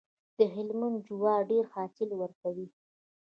د 0.37 0.39
هلمند 0.55 0.97
جوار 1.07 1.39
ډیر 1.51 1.63
حاصل 1.73 2.09
ورکوي. 2.21 2.67